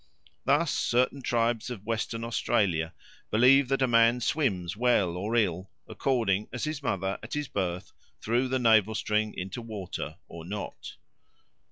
Thus 0.45 0.71
certain 0.71 1.21
tribes 1.21 1.69
of 1.69 1.85
Western 1.85 2.23
Australia 2.23 2.95
believe 3.29 3.67
that 3.67 3.83
a 3.83 3.87
man 3.87 4.19
swims 4.19 4.75
well 4.75 5.15
or 5.15 5.35
ill, 5.35 5.69
according 5.87 6.47
as 6.51 6.63
his 6.63 6.81
mother 6.81 7.19
at 7.21 7.33
his 7.33 7.47
birth 7.47 7.91
threw 8.19 8.47
the 8.47 8.57
navel 8.57 8.95
string 8.95 9.31
into 9.37 9.61
water 9.61 10.17
or 10.27 10.43
not. 10.43 10.95